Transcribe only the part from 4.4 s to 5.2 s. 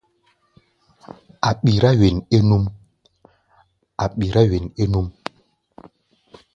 wen é núʼm.